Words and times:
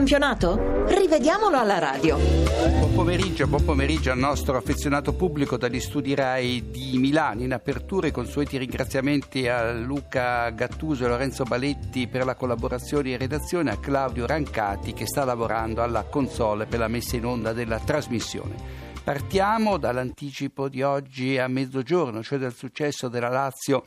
campionato? 0.00 0.86
Rivediamolo 0.86 1.58
alla 1.58 1.78
radio. 1.78 2.16
Buon 2.16 2.94
pomeriggio, 2.94 3.46
buon 3.46 3.64
pomeriggio 3.66 4.10
al 4.10 4.16
nostro 4.16 4.56
affezionato 4.56 5.12
pubblico 5.12 5.58
dagli 5.58 5.78
studi 5.78 6.14
RAI 6.14 6.70
di 6.70 6.96
Milano. 6.96 7.42
In 7.42 7.52
apertura 7.52 8.06
i 8.06 8.10
consueti 8.10 8.56
ringraziamenti 8.56 9.46
a 9.46 9.72
Luca 9.72 10.48
Gattuso 10.50 11.04
e 11.04 11.08
Lorenzo 11.08 11.44
Baletti 11.44 12.08
per 12.08 12.24
la 12.24 12.34
collaborazione 12.34 13.10
in 13.10 13.18
redazione, 13.18 13.72
a 13.72 13.78
Claudio 13.78 14.26
Rancati 14.26 14.94
che 14.94 15.06
sta 15.06 15.24
lavorando 15.24 15.82
alla 15.82 16.04
console 16.04 16.64
per 16.64 16.78
la 16.78 16.88
messa 16.88 17.16
in 17.16 17.26
onda 17.26 17.52
della 17.52 17.78
trasmissione. 17.78 18.88
Partiamo 19.04 19.76
dall'anticipo 19.76 20.70
di 20.70 20.80
oggi 20.82 21.36
a 21.36 21.46
mezzogiorno, 21.46 22.22
cioè 22.22 22.38
dal 22.38 22.54
successo 22.54 23.08
della 23.08 23.28
Lazio 23.28 23.84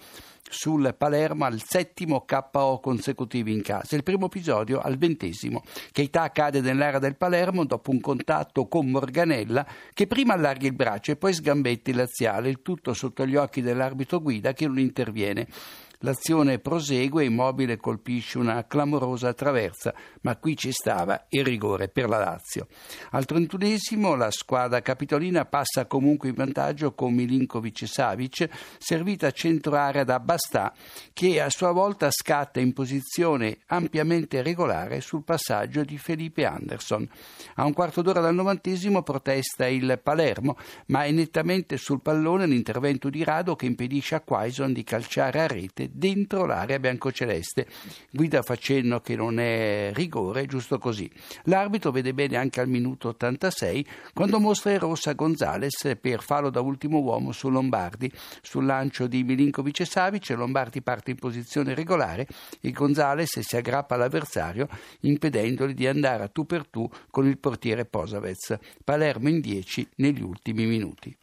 sul 0.49 0.93
Palermo 0.97 1.45
al 1.45 1.61
settimo 1.63 2.25
KO 2.25 2.79
consecutivo 2.79 3.49
in 3.49 3.61
casa. 3.61 3.95
Il 3.95 4.03
primo 4.03 4.27
episodio 4.27 4.79
al 4.79 4.97
ventesimo. 4.97 5.63
Keita 5.91 6.31
cade 6.31 6.61
nell'area 6.61 6.99
del 6.99 7.15
Palermo 7.15 7.65
dopo 7.65 7.91
un 7.91 7.99
contatto 7.99 8.67
con 8.67 8.89
Morganella 8.89 9.65
che 9.93 10.07
prima 10.07 10.33
allarga 10.33 10.67
il 10.67 10.73
braccio 10.73 11.11
e 11.11 11.15
poi 11.15 11.33
sgambetta 11.33 11.89
il 11.89 11.97
laziale, 11.97 12.49
il 12.49 12.61
tutto 12.61 12.93
sotto 12.93 13.25
gli 13.25 13.35
occhi 13.35 13.61
dell'arbitro 13.61 14.21
guida 14.21 14.53
che 14.53 14.67
non 14.67 14.79
interviene. 14.79 15.47
L'azione 16.05 16.59
prosegue, 16.59 17.23
Immobile 17.23 17.77
colpisce 17.77 18.37
una 18.37 18.67
clamorosa 18.67 19.33
traversa, 19.33 19.93
ma 20.23 20.35
qui 20.35 20.57
ci 20.57 20.73
stava 20.73 21.27
il 21.29 21.45
rigore 21.45 21.87
per 21.87 22.09
la 22.09 22.17
Lazio. 22.17 22.67
Al 23.11 23.23
trentunesimo 23.23 24.13
la 24.15 24.29
squadra 24.29 24.81
capitolina 24.81 25.45
passa 25.45 25.85
comunque 25.85 26.27
in 26.27 26.35
vantaggio 26.35 26.93
con 26.93 27.13
Milinkovic 27.13 27.83
e 27.83 27.87
Savic, 27.87 28.49
servita 28.79 29.27
a 29.27 29.31
centro 29.31 29.77
area 29.77 30.03
da 30.03 30.19
Bastà, 30.19 30.73
che 31.13 31.39
a 31.39 31.49
sua 31.49 31.71
volta 31.71 32.11
scatta 32.11 32.59
in 32.59 32.73
posizione 32.73 33.59
ampiamente 33.67 34.41
regolare 34.41 34.99
sul 34.99 35.23
passaggio 35.23 35.85
di 35.85 35.97
Felipe 35.97 36.43
Anderson. 36.43 37.07
A 37.55 37.63
un 37.63 37.71
quarto 37.71 38.01
d'ora 38.01 38.19
dal 38.19 38.35
novantesimo 38.35 39.03
protesta 39.03 39.67
il 39.67 39.97
Palermo, 40.03 40.57
ma 40.87 41.05
è 41.05 41.11
nettamente 41.11 41.77
sul 41.77 42.01
pallone 42.01 42.45
l'intervento 42.45 43.09
di 43.09 43.23
Rado 43.23 43.55
che 43.55 43.67
impedisce 43.67 44.15
a 44.15 44.19
Quaison 44.19 44.73
di 44.73 44.83
calciare 44.83 45.39
a 45.39 45.47
rete 45.47 45.91
dentro 45.93 46.45
l'area 46.45 46.79
biancoceleste. 46.79 47.67
Guida 48.11 48.41
fa 48.41 48.55
cenno 48.55 48.99
che 48.99 49.15
non 49.15 49.39
è 49.39 49.91
rigore, 49.93 50.45
giusto 50.45 50.77
così. 50.77 51.09
L'arbitro 51.43 51.91
vede 51.91 52.13
bene 52.13 52.37
anche 52.37 52.59
al 52.59 52.67
minuto 52.67 53.09
86 53.09 53.85
quando 54.13 54.39
mostra 54.39 54.71
in 54.71 54.79
rossa 54.79 55.13
Gonzales 55.13 55.95
per 56.01 56.21
fallo 56.21 56.49
da 56.49 56.61
ultimo 56.61 56.99
uomo 56.99 57.31
su 57.31 57.49
Lombardi. 57.49 58.11
Sul 58.41 58.65
lancio 58.65 59.07
di 59.07 59.23
Milinkovic 59.23 59.81
e 59.81 59.85
Savic, 59.85 60.29
Lombardi 60.31 60.81
parte 60.81 61.11
in 61.11 61.17
posizione 61.17 61.73
regolare 61.73 62.27
e 62.59 62.71
Gonzales 62.71 63.39
si 63.39 63.55
aggrappa 63.55 63.95
all'avversario 63.95 64.67
impedendogli 65.01 65.73
di 65.73 65.87
andare 65.87 66.23
a 66.23 66.27
tu 66.27 66.45
per 66.45 66.67
tu 66.67 66.89
con 67.09 67.27
il 67.27 67.37
portiere 67.37 67.85
Posavez. 67.85 68.57
Palermo 68.83 69.29
in 69.29 69.39
10 69.39 69.89
negli 69.97 70.21
ultimi 70.21 70.65
minuti. 70.65 71.15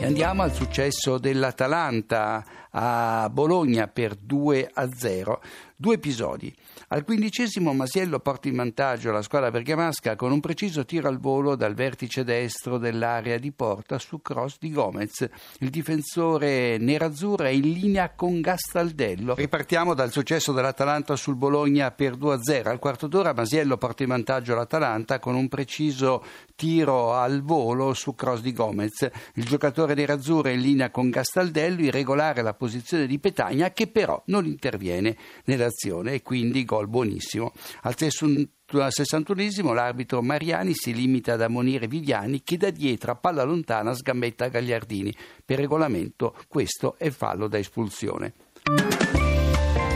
E 0.00 0.06
andiamo 0.06 0.42
al 0.42 0.52
successo 0.52 1.18
dell'Atalanta 1.18 2.44
a 2.76 3.28
Bologna 3.30 3.86
per 3.88 4.14
2 4.14 4.70
a 4.72 4.88
0. 4.92 5.40
Due 5.76 5.94
episodi. 5.94 6.54
Al 6.88 7.04
quindicesimo 7.04 7.72
Masiello 7.72 8.20
porta 8.20 8.48
in 8.48 8.56
vantaggio 8.56 9.10
la 9.10 9.22
squadra 9.22 9.50
bergamasca 9.50 10.14
con 10.14 10.30
un 10.30 10.40
preciso 10.40 10.84
tiro 10.84 11.08
al 11.08 11.18
volo 11.18 11.56
dal 11.56 11.74
vertice 11.74 12.22
destro 12.22 12.78
dell'area 12.78 13.38
di 13.38 13.50
porta 13.50 13.98
su 13.98 14.22
cross 14.22 14.56
di 14.60 14.70
Gomez. 14.70 15.28
Il 15.58 15.70
difensore 15.70 16.78
nerazzurro 16.78 17.44
è 17.46 17.50
in 17.50 17.72
linea 17.72 18.14
con 18.14 18.40
Gastaldello. 18.40 19.34
Ripartiamo 19.34 19.94
dal 19.94 20.12
successo 20.12 20.52
dell'Atalanta 20.52 21.16
sul 21.16 21.34
Bologna 21.34 21.90
per 21.90 22.16
2-0. 22.16 22.68
Al 22.68 22.78
quarto 22.78 23.08
d'ora 23.08 23.34
Masiello 23.34 23.76
porta 23.76 24.04
in 24.04 24.10
vantaggio 24.10 24.54
l'Atalanta 24.54 25.18
con 25.18 25.34
un 25.34 25.48
preciso 25.48 26.24
tiro 26.54 27.14
al 27.14 27.42
volo 27.42 27.94
su 27.94 28.14
cross 28.14 28.40
di 28.40 28.52
Gomez. 28.52 29.08
Il 29.34 29.44
giocatore 29.44 29.94
nerazzurro 29.94 30.48
è 30.48 30.52
in 30.52 30.60
linea 30.60 30.90
con 30.90 31.10
Gastaldello, 31.10 31.82
irregolare 31.82 32.42
la 32.42 32.50
posizione 32.50 32.62
di 32.66 33.18
Petagna 33.18 33.70
che 33.70 33.86
però 33.86 34.22
non 34.26 34.46
interviene 34.46 35.16
nell'azione 35.44 36.14
e 36.14 36.22
quindi 36.22 36.64
gol 36.64 36.88
buonissimo. 36.88 37.52
Al 37.82 37.94
61esimo 37.98 39.72
l'arbitro 39.72 40.22
Mariani 40.22 40.72
si 40.74 40.94
limita 40.94 41.34
ad 41.34 41.42
ammonire 41.42 41.86
Viviani 41.86 42.42
che 42.42 42.56
da 42.56 42.70
dietro 42.70 43.12
a 43.12 43.16
palla 43.16 43.42
lontana 43.42 43.94
sgambetta 43.94 44.48
Gagliardini. 44.48 45.14
Per 45.44 45.58
regolamento 45.58 46.36
questo 46.48 46.96
è 46.98 47.10
fallo 47.10 47.48
da 47.48 47.58
espulsione. 47.58 48.32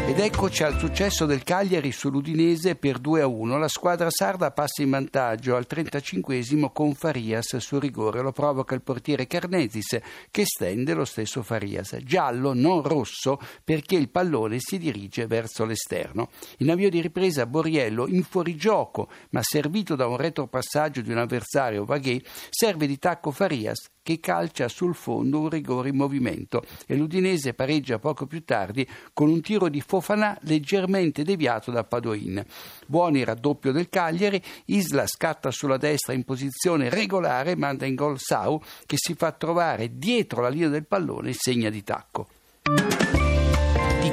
Ed 0.09 0.21
eccoci 0.21 0.63
al 0.63 0.79
successo 0.79 1.27
del 1.27 1.43
Cagliari 1.43 1.93
sull'Udinese 1.93 2.77
per 2.77 2.99
2-1. 2.99 3.59
La 3.59 3.69
squadra 3.69 4.09
sarda 4.09 4.53
passa 4.53 4.81
in 4.81 4.89
vantaggio 4.89 5.55
al 5.55 5.67
35 5.67 6.71
con 6.73 6.95
Farias 6.95 7.59
su 7.59 7.79
rigore. 7.79 8.23
Lo 8.23 8.33
provoca 8.33 8.75
il 8.75 8.81
portiere 8.81 9.27
Carnesis 9.27 9.99
che 10.31 10.47
stende 10.47 10.95
lo 10.95 11.05
stesso 11.05 11.43
Farias. 11.43 11.99
Giallo, 12.03 12.55
non 12.55 12.81
rosso, 12.81 13.39
perché 13.63 13.97
il 13.97 14.09
pallone 14.09 14.61
si 14.61 14.79
dirige 14.79 15.27
verso 15.27 15.67
l'esterno. 15.67 16.31
In 16.61 16.71
avvio 16.71 16.89
di 16.89 17.03
ripresa 17.03 17.45
Borriello 17.45 18.09
in 18.09 18.23
fuorigioco, 18.23 19.11
ma 19.33 19.43
servito 19.43 19.95
da 19.95 20.07
un 20.07 20.17
retropassaggio 20.17 21.03
di 21.03 21.11
un 21.11 21.19
avversario 21.19 21.85
Vaghe, 21.85 22.23
serve 22.49 22.87
di 22.87 22.99
tacco 22.99 23.31
Farias 23.31 23.91
che 24.09 24.21
calcia 24.21 24.69
sul 24.69 24.95
fondo 24.95 25.39
un 25.39 25.51
rigore 25.51 25.91
in 25.91 25.97
movimento 25.97 26.65
e 26.87 26.97
l'Udinese 26.97 27.53
pareggia 27.53 27.99
poco 27.99 28.25
più 28.25 28.43
tardi 28.43 28.89
con 29.13 29.29
un 29.29 29.43
tiro 29.43 29.69
di 29.69 29.83
Fofana 29.83 30.35
leggermente 30.45 31.25
deviato 31.25 31.71
da 31.71 31.85
Padoin. 31.85 32.43
Buoni 32.87 33.23
raddoppio 33.23 33.71
del 33.71 33.91
Cagliari, 33.91 34.43
Isla 34.65 35.07
scatta 35.07 35.51
sulla 35.51 35.77
destra 35.77 36.15
in 36.15 36.25
posizione 36.25 36.89
regolare, 36.89 37.55
manda 37.55 37.85
in 37.85 37.97
gol 37.97 38.19
Sau 38.19 38.63
che 38.87 38.97
si 38.97 39.13
fa 39.13 39.33
trovare 39.33 39.99
dietro 39.99 40.41
la 40.41 40.49
linea 40.49 40.69
del 40.69 40.87
pallone 40.87 41.29
e 41.29 41.35
segna 41.35 41.69
di 41.69 41.83
tacco 41.83 42.29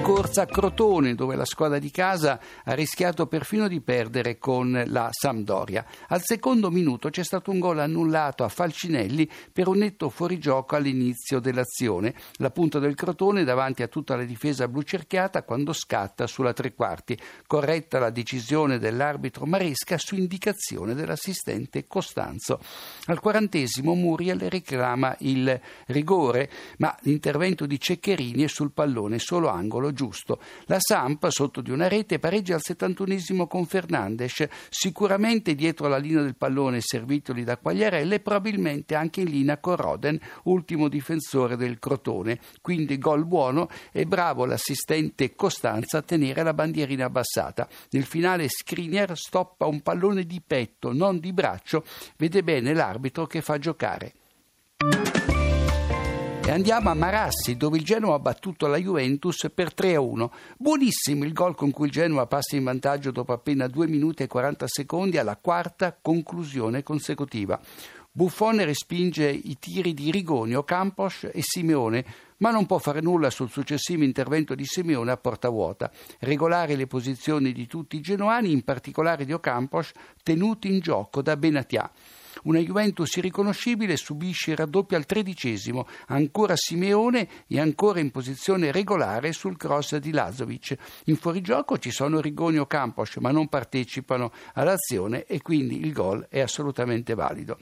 corsa 0.05 0.43
a 0.43 0.45
Crotone, 0.45 1.15
dove 1.15 1.35
la 1.35 1.45
squadra 1.45 1.79
di 1.79 1.89
casa 1.89 2.39
ha 2.63 2.73
rischiato 2.73 3.25
perfino 3.25 3.67
di 3.67 3.81
perdere 3.81 4.37
con 4.37 4.83
la 4.85 5.09
Sampdoria. 5.09 5.83
Al 6.09 6.21
secondo 6.23 6.69
minuto 6.69 7.09
c'è 7.09 7.23
stato 7.23 7.49
un 7.49 7.57
gol 7.57 7.79
annullato 7.79 8.43
a 8.43 8.47
Falcinelli 8.47 9.27
per 9.51 9.67
un 9.67 9.79
netto 9.79 10.09
fuorigioco 10.09 10.75
all'inizio 10.75 11.39
dell'azione. 11.39 12.13
La 12.33 12.51
punta 12.51 12.77
del 12.77 12.93
Crotone 12.93 13.43
davanti 13.43 13.81
a 13.81 13.87
tutta 13.87 14.15
la 14.15 14.25
difesa 14.25 14.67
blu 14.67 14.83
cerchiata 14.83 15.41
quando 15.41 15.73
scatta 15.73 16.27
sulla 16.27 16.53
tre 16.53 16.75
quarti. 16.75 17.17
Corretta 17.47 17.97
la 17.97 18.11
decisione 18.11 18.77
dell'arbitro 18.77 19.47
Maresca 19.47 19.97
su 19.97 20.13
indicazione 20.13 20.93
dell'assistente 20.93 21.87
Costanzo. 21.87 22.59
Al 23.05 23.19
quarantesimo 23.19 23.95
Muriel 23.95 24.51
reclama 24.51 25.15
il 25.21 25.59
rigore, 25.87 26.51
ma 26.77 26.95
l'intervento 27.01 27.65
di 27.65 27.79
Ceccherini 27.79 28.43
è 28.43 28.47
sul 28.47 28.71
pallone 28.71 29.17
solo 29.17 29.47
angolo 29.47 29.93
giusto. 29.95 30.39
La 30.65 30.77
Samp, 30.79 31.27
sotto 31.29 31.61
di 31.61 31.71
una 31.71 31.87
rete, 31.87 32.19
pareggia 32.19 32.53
al 32.53 32.61
71 32.61 33.47
con 33.47 33.65
Fernandes, 33.65 34.45
sicuramente 34.69 35.55
dietro 35.55 35.87
la 35.87 35.97
linea 35.97 36.21
del 36.21 36.35
pallone 36.35 36.81
servitoli 36.81 37.43
da 37.43 37.57
Quagliarella 37.57 38.13
e 38.13 38.19
probabilmente 38.19 38.93
anche 38.93 39.21
in 39.21 39.31
linea 39.31 39.57
con 39.57 39.75
Roden, 39.75 40.19
ultimo 40.43 40.87
difensore 40.87 41.55
del 41.55 41.79
Crotone. 41.79 42.39
Quindi 42.61 42.99
gol 42.99 43.25
buono 43.25 43.69
e 43.91 44.05
bravo 44.05 44.45
l'assistente 44.45 45.33
Costanza 45.35 45.97
a 45.97 46.03
tenere 46.03 46.43
la 46.43 46.53
bandierina 46.53 47.05
abbassata. 47.05 47.67
Nel 47.89 48.03
finale 48.03 48.47
Skriniar 48.47 49.17
stoppa 49.17 49.65
un 49.65 49.81
pallone 49.81 50.25
di 50.25 50.41
petto, 50.45 50.93
non 50.93 51.19
di 51.19 51.33
braccio, 51.33 51.83
vede 52.17 52.43
bene 52.43 52.73
l'arbitro 52.73 53.25
che 53.25 53.41
fa 53.41 53.57
giocare. 53.57 54.13
E 56.47 56.51
andiamo 56.51 56.91
a 56.91 56.93
Marassi, 56.93 57.57
dove 57.57 57.77
il 57.77 57.83
Genoa 57.83 58.13
ha 58.13 58.19
battuto 58.19 58.67
la 58.67 58.77
Juventus 58.77 59.49
per 59.51 59.73
3-1. 59.75 60.29
Buonissimo 60.59 61.23
il 61.25 61.33
gol 61.33 61.55
con 61.55 61.71
cui 61.71 61.87
il 61.87 61.91
Genoa 61.91 62.27
passa 62.27 62.55
in 62.55 62.63
vantaggio 62.63 63.09
dopo 63.09 63.33
appena 63.33 63.65
2 63.65 63.87
minuti 63.87 64.21
e 64.21 64.27
40 64.27 64.67
secondi 64.67 65.17
alla 65.17 65.37
quarta 65.37 65.97
conclusione 65.99 66.83
consecutiva. 66.83 67.59
Buffone 68.11 68.63
respinge 68.63 69.27
i 69.27 69.57
tiri 69.57 69.95
di 69.95 70.11
Rigonio, 70.11 70.63
Campos 70.63 71.23
e 71.23 71.41
Simeone, 71.41 72.05
ma 72.37 72.51
non 72.51 72.67
può 72.67 72.77
fare 72.77 73.01
nulla 73.01 73.31
sul 73.31 73.49
successivo 73.49 74.03
intervento 74.03 74.53
di 74.53 74.65
Simeone 74.65 75.11
a 75.11 75.17
porta 75.17 75.49
vuota. 75.49 75.91
Regolare 76.19 76.75
le 76.75 76.85
posizioni 76.85 77.53
di 77.53 77.65
tutti 77.65 77.95
i 77.95 78.01
genoani, 78.01 78.51
in 78.51 78.63
particolare 78.63 79.25
di 79.25 79.33
Ocampos, 79.33 79.93
tenuti 80.21 80.67
in 80.71 80.79
gioco 80.79 81.23
da 81.23 81.35
Benatia. 81.37 81.91
Una 82.43 82.59
Juventus 82.59 83.15
irriconoscibile 83.15 83.97
subisce 83.97 84.51
il 84.51 84.57
raddoppio 84.57 84.97
al 84.97 85.05
tredicesimo, 85.05 85.87
ancora 86.07 86.55
Simeone 86.55 87.27
e 87.47 87.59
ancora 87.59 87.99
in 87.99 88.11
posizione 88.11 88.71
regolare 88.71 89.31
sul 89.31 89.57
cross 89.57 89.95
di 89.97 90.11
Lazovic. 90.11 90.75
In 91.05 91.17
fuorigioco 91.17 91.77
ci 91.77 91.91
sono 91.91 92.19
Rigoni 92.19 92.57
o 92.57 92.65
Campos, 92.65 93.15
ma 93.17 93.31
non 93.31 93.47
partecipano 93.47 94.31
all'azione 94.53 95.25
e 95.25 95.41
quindi 95.41 95.79
il 95.79 95.91
gol 95.91 96.27
è 96.29 96.39
assolutamente 96.39 97.13
valido. 97.13 97.57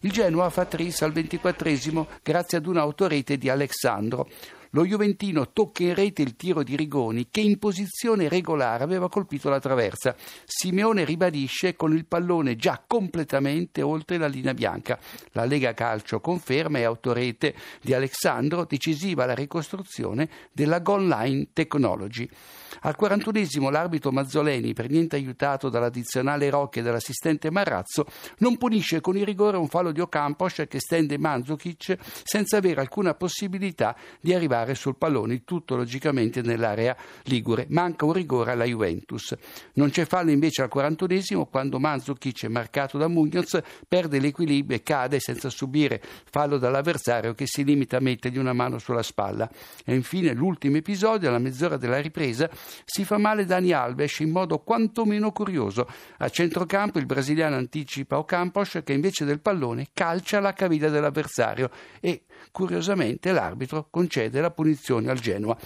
Il 0.00 0.12
Genoa 0.12 0.50
fa 0.50 0.64
tris 0.64 1.02
al 1.02 1.12
ventiquattresimo 1.12 2.06
grazie 2.22 2.58
ad 2.58 2.66
un'autorete 2.66 3.36
di 3.36 3.48
Alexandro. 3.48 4.28
Lo 4.70 4.84
Juventino 4.84 5.52
tocca 5.52 5.82
in 5.82 5.94
rete 5.94 6.22
il 6.22 6.36
tiro 6.36 6.62
di 6.62 6.76
Rigoni 6.76 7.28
che 7.30 7.40
in 7.40 7.58
posizione 7.58 8.28
regolare 8.28 8.84
aveva 8.84 9.08
colpito 9.08 9.48
la 9.48 9.60
traversa. 9.60 10.14
Simeone 10.44 11.04
ribadisce 11.04 11.74
con 11.76 11.94
il 11.94 12.06
pallone 12.06 12.56
già 12.56 12.82
completamente 12.86 13.82
oltre 13.82 14.18
la 14.18 14.26
linea 14.26 14.54
bianca. 14.54 14.98
La 15.32 15.44
Lega 15.44 15.72
Calcio 15.74 16.20
conferma 16.20 16.78
e 16.78 16.84
autorete 16.84 17.54
di 17.80 17.94
Alessandro 17.94 18.64
decisiva 18.64 19.24
la 19.24 19.34
ricostruzione 19.34 20.28
della 20.52 20.80
Goal 20.80 21.06
Line 21.06 21.48
Technology. 21.52 22.28
Al 22.82 22.96
41esimo 23.00 23.70
l'arbitro 23.70 24.12
Mazzoleni, 24.12 24.72
per 24.72 24.90
niente 24.90 25.16
aiutato 25.16 25.68
dall'addizionale 25.68 26.50
Rocchi 26.50 26.78
e 26.78 26.82
dall'assistente 26.82 27.50
Marrazzo, 27.50 28.06
non 28.38 28.56
punisce 28.56 29.00
con 29.00 29.16
il 29.16 29.24
rigore 29.24 29.56
un 29.56 29.68
fallo 29.68 29.90
di 29.90 30.00
Ocampos 30.00 30.64
che 30.68 30.78
stende 30.78 31.18
Mandzukic 31.18 31.96
senza 32.22 32.58
avere 32.58 32.80
alcuna 32.80 33.14
possibilità 33.14 33.96
di 34.20 34.34
arrivare 34.34 34.57
sul 34.74 34.96
pallone, 34.96 35.44
tutto 35.44 35.76
logicamente 35.76 36.42
nell'area 36.42 36.96
ligure. 37.24 37.66
Manca 37.70 38.04
un 38.04 38.12
rigore 38.12 38.52
alla 38.52 38.64
Juventus. 38.64 39.34
Non 39.74 39.90
c'è 39.90 40.04
fallo 40.04 40.30
invece 40.30 40.62
al 40.62 40.70
41esimo 40.72 41.48
quando 41.50 41.78
Mandzukic, 41.78 42.44
marcato 42.44 42.98
da 42.98 43.08
Munoz, 43.08 43.60
perde 43.86 44.18
l'equilibrio 44.18 44.76
e 44.76 44.82
cade 44.82 45.20
senza 45.20 45.50
subire 45.50 46.02
fallo 46.30 46.58
dall'avversario 46.58 47.34
che 47.34 47.46
si 47.46 47.64
limita 47.64 47.98
a 47.98 48.00
mettergli 48.00 48.38
una 48.38 48.52
mano 48.52 48.78
sulla 48.78 49.02
spalla. 49.02 49.50
E 49.84 49.94
infine 49.94 50.32
l'ultimo 50.32 50.76
episodio, 50.76 51.28
alla 51.28 51.38
mezz'ora 51.38 51.76
della 51.76 52.00
ripresa, 52.00 52.48
si 52.84 53.04
fa 53.04 53.18
male 53.18 53.44
Dani 53.44 53.72
Alves 53.72 54.18
in 54.20 54.30
modo 54.30 54.58
quantomeno 54.58 55.32
curioso. 55.32 55.86
A 56.18 56.28
centrocampo 56.28 56.98
il 56.98 57.06
brasiliano 57.06 57.56
anticipa 57.56 58.18
Ocampos 58.18 58.80
che 58.84 58.92
invece 58.92 59.24
del 59.24 59.40
pallone 59.40 59.88
calcia 59.92 60.40
la 60.40 60.52
caviglia 60.52 60.88
dell'avversario 60.88 61.70
e 62.00 62.24
curiosamente 62.50 63.32
l'arbitro 63.32 63.88
concede 63.90 64.40
la 64.40 64.47
punizione 64.50 65.10
al 65.10 65.20
Genoa. 65.20 65.56